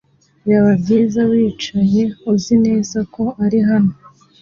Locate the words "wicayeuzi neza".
1.29-2.97